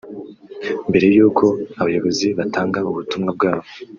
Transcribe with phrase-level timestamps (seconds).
[0.89, 1.45] Mbere y’uko
[1.81, 3.67] abayobozi batanga ubutumwa bwabo